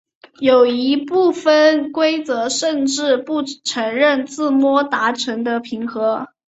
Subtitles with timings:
[0.39, 6.29] 有一部分规则甚至不承认自摸达成的平和。